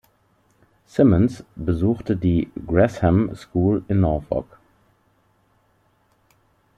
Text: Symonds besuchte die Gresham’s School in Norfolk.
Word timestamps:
Symonds 0.87 1.43
besuchte 1.55 2.15
die 2.17 2.49
Gresham’s 2.65 3.41
School 3.41 3.83
in 3.87 3.99
Norfolk. 3.99 4.47